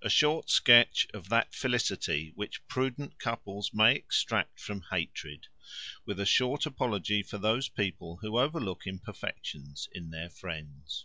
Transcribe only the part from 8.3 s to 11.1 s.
overlook imperfections in their friends.